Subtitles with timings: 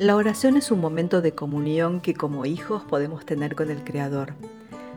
[0.00, 4.32] La oración es un momento de comunión que como hijos podemos tener con el Creador.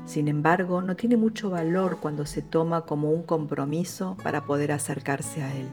[0.06, 5.44] Sin embargo, no tiene mucho valor cuando se toma como un compromiso para poder acercarse
[5.44, 5.68] a Él,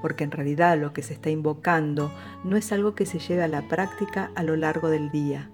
[0.00, 2.10] porque en realidad lo que se está invocando
[2.42, 5.50] no es algo que se lleve a la práctica a lo largo del día.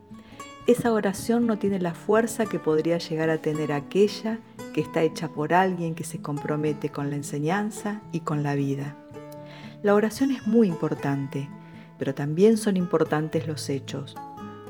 [0.68, 4.38] Esa oración no tiene la fuerza que podría llegar a tener aquella
[4.72, 8.94] que está hecha por alguien que se compromete con la enseñanza y con la vida.
[9.82, 11.48] La oración es muy importante,
[12.00, 14.16] pero también son importantes los hechos.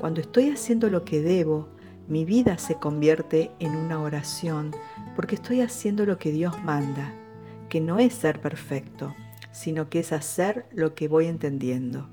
[0.01, 1.69] Cuando estoy haciendo lo que debo,
[2.09, 4.71] mi vida se convierte en una oración
[5.15, 7.13] porque estoy haciendo lo que Dios manda,
[7.69, 9.15] que no es ser perfecto,
[9.53, 12.09] sino que es hacer lo que voy entendiendo.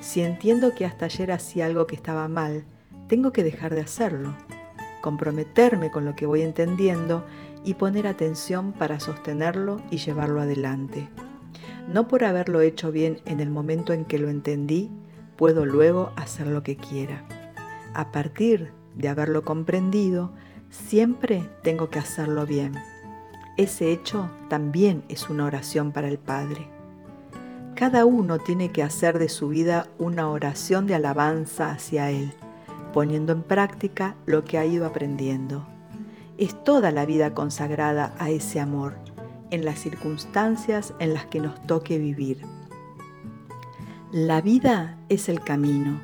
[0.00, 2.64] Si entiendo que hasta ayer hacía algo que estaba mal,
[3.06, 4.34] tengo que dejar de hacerlo,
[5.02, 7.24] comprometerme con lo que voy entendiendo
[7.64, 11.08] y poner atención para sostenerlo y llevarlo adelante.
[11.88, 14.90] No por haberlo hecho bien en el momento en que lo entendí,
[15.36, 17.24] puedo luego hacer lo que quiera.
[17.94, 20.30] A partir de haberlo comprendido,
[20.68, 22.74] siempre tengo que hacerlo bien.
[23.56, 26.68] Ese hecho también es una oración para el Padre.
[27.74, 32.34] Cada uno tiene que hacer de su vida una oración de alabanza hacia Él,
[32.92, 35.66] poniendo en práctica lo que ha ido aprendiendo.
[36.36, 39.07] Es toda la vida consagrada a ese amor
[39.50, 42.42] en las circunstancias en las que nos toque vivir.
[44.12, 46.00] La vida es el camino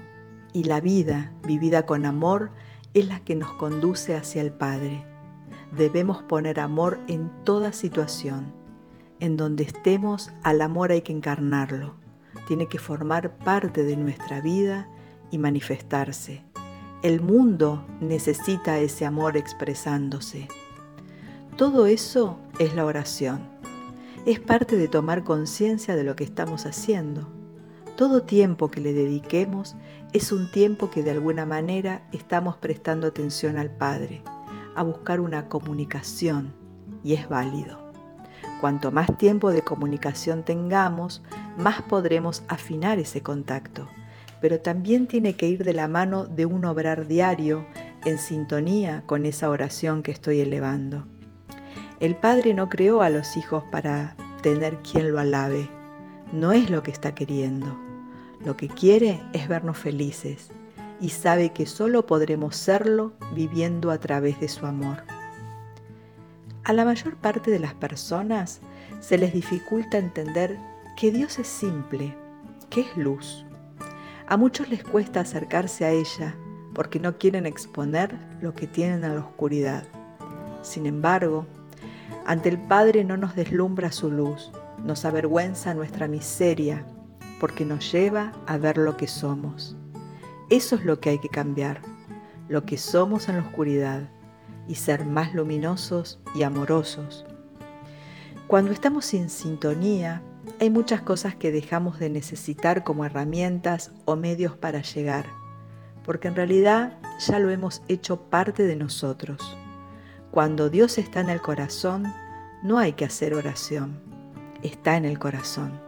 [0.52, 2.50] y la vida vivida con amor
[2.92, 5.04] es la que nos conduce hacia el Padre.
[5.76, 8.52] Debemos poner amor en toda situación.
[9.20, 11.94] En donde estemos, al amor hay que encarnarlo.
[12.46, 14.88] Tiene que formar parte de nuestra vida
[15.30, 16.44] y manifestarse.
[17.02, 20.48] El mundo necesita ese amor expresándose.
[21.56, 23.41] Todo eso es la oración.
[24.27, 27.28] Es parte de tomar conciencia de lo que estamos haciendo.
[27.96, 29.77] Todo tiempo que le dediquemos
[30.12, 34.23] es un tiempo que de alguna manera estamos prestando atención al Padre,
[34.74, 36.55] a buscar una comunicación,
[37.02, 37.78] y es válido.
[38.61, 41.23] Cuanto más tiempo de comunicación tengamos,
[41.58, 43.89] más podremos afinar ese contacto,
[44.40, 47.67] pero también tiene que ir de la mano de un obrar diario
[48.05, 51.07] en sintonía con esa oración que estoy elevando.
[52.00, 55.68] El Padre no creó a los hijos para tener quien lo alabe.
[56.32, 57.77] No es lo que está queriendo.
[58.44, 60.50] Lo que quiere es vernos felices
[61.00, 65.04] y sabe que solo podremos serlo viviendo a través de su amor.
[66.64, 68.60] A la mayor parte de las personas
[69.00, 70.58] se les dificulta entender
[70.96, 72.16] que Dios es simple,
[72.70, 73.44] que es luz.
[74.27, 76.34] A muchos les cuesta acercarse a ella
[76.74, 79.84] porque no quieren exponer lo que tienen a la oscuridad.
[80.62, 81.46] Sin embargo,
[82.27, 84.51] ante el Padre no nos deslumbra su luz,
[84.83, 86.85] nos avergüenza nuestra miseria,
[87.39, 89.77] porque nos lleva a ver lo que somos.
[90.51, 91.80] Eso es lo que hay que cambiar,
[92.48, 94.08] lo que somos en la oscuridad,
[94.67, 97.27] y ser más luminosos y amorosos.
[98.46, 100.23] Cuando estamos sin sintonía,
[100.61, 105.27] hay muchas cosas que dejamos de necesitar como herramientas o medios para llegar,
[106.05, 109.57] porque en realidad ya lo hemos hecho parte de nosotros.
[110.34, 112.12] Cuando Dios está en el corazón,
[112.64, 114.00] no hay que hacer oración,
[114.64, 115.80] está en el corazón.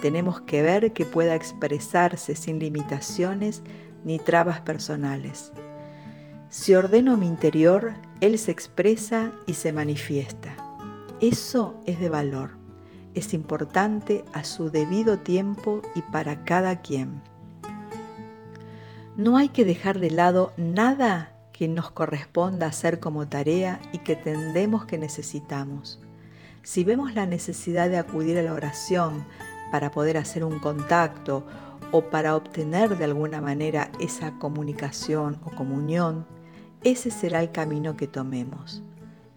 [0.00, 3.60] Tenemos que ver que pueda expresarse sin limitaciones
[4.04, 5.50] ni trabas personales.
[6.48, 10.54] Si ordeno mi interior, Él se expresa y se manifiesta.
[11.20, 12.50] Eso es de valor.
[13.14, 17.20] Es importante a su debido tiempo y para cada quien.
[19.16, 21.32] No hay que dejar de lado nada
[21.62, 26.00] que nos corresponda hacer como tarea y que tendemos que necesitamos.
[26.64, 29.24] Si vemos la necesidad de acudir a la oración
[29.70, 31.46] para poder hacer un contacto
[31.92, 36.26] o para obtener de alguna manera esa comunicación o comunión,
[36.82, 38.82] ese será el camino que tomemos.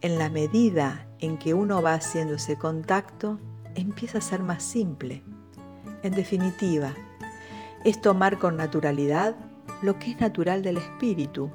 [0.01, 3.37] En la medida en que uno va haciendo ese contacto,
[3.75, 5.21] empieza a ser más simple.
[6.01, 6.91] En definitiva,
[7.83, 9.35] es tomar con naturalidad
[9.83, 11.51] lo que es natural del espíritu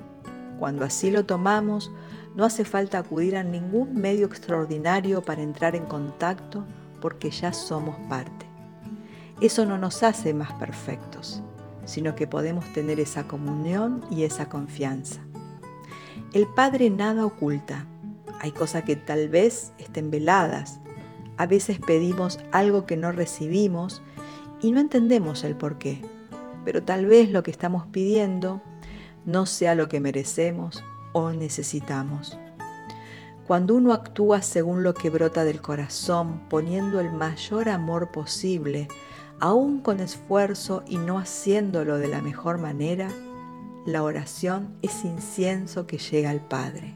[0.60, 1.90] cuando así lo tomamos,
[2.36, 6.64] no hace falta acudir a ningún medio extraordinario para entrar en contacto
[7.00, 8.46] porque ya somos parte.
[9.40, 11.42] Eso no nos hace más perfectos,
[11.86, 15.22] sino que podemos tener esa comunión y esa confianza.
[16.34, 17.86] El Padre nada oculta.
[18.40, 20.78] Hay cosas que tal vez estén veladas.
[21.38, 24.02] A veces pedimos algo que no recibimos
[24.60, 26.02] y no entendemos el por qué.
[26.66, 28.60] Pero tal vez lo que estamos pidiendo
[29.30, 30.82] no sea lo que merecemos
[31.12, 32.38] o necesitamos.
[33.46, 38.86] Cuando uno actúa según lo que brota del corazón, poniendo el mayor amor posible
[39.40, 43.08] aún con esfuerzo y no haciéndolo de la mejor manera,
[43.86, 46.94] la oración es incienso que llega al Padre.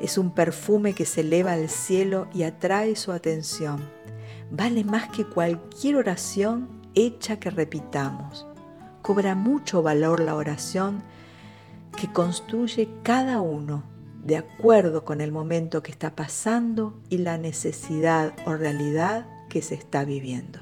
[0.00, 3.88] Es un perfume que se eleva al cielo y atrae su atención.
[4.50, 8.46] Vale más que cualquier oración hecha que repitamos.
[9.00, 11.02] Cobra mucho valor la oración
[11.96, 13.84] que construye cada uno
[14.24, 19.74] de acuerdo con el momento que está pasando y la necesidad o realidad que se
[19.74, 20.60] está viviendo.